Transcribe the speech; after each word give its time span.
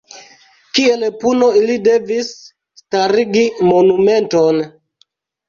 Kiel 0.77 1.03
puno 1.23 1.49
ili 1.59 1.75
devis 1.89 2.31
starigi 2.81 3.45
monumenton. 3.69 4.65